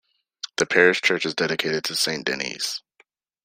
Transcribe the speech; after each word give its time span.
The 0.57 0.65
parish 0.65 1.01
church 1.01 1.27
is 1.27 1.35
dedicated 1.35 1.83
to 1.83 1.95
Saint 1.95 2.25
Denys. 2.25 2.81